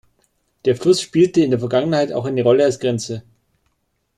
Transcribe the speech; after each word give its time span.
Der 0.65 0.75
Fluss 0.75 0.99
spielte 0.99 1.41
in 1.43 1.51
der 1.51 1.59
Vergangenheit 1.59 2.11
auch 2.11 2.25
eine 2.25 2.41
Rolle 2.41 2.63
als 2.65 2.79
Grenze. 2.79 3.21